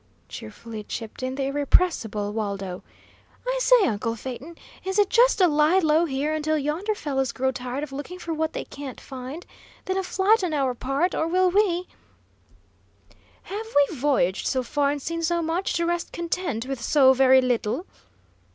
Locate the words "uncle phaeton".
3.85-4.57